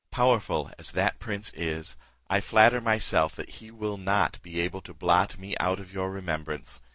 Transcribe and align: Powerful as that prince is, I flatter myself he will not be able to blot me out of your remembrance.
Powerful 0.09 0.71
as 0.79 0.93
that 0.93 1.19
prince 1.19 1.53
is, 1.53 1.95
I 2.27 2.41
flatter 2.41 2.81
myself 2.81 3.37
he 3.47 3.69
will 3.69 3.97
not 3.97 4.41
be 4.41 4.59
able 4.59 4.81
to 4.81 4.95
blot 4.95 5.37
me 5.37 5.55
out 5.59 5.79
of 5.79 5.93
your 5.93 6.09
remembrance. 6.09 6.81